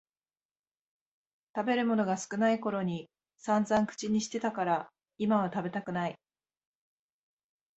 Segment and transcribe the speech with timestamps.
[1.55, 3.07] 食べるものが少ないころに
[3.37, 4.89] さんざん口にしてたから
[5.19, 6.17] 今は食べたくない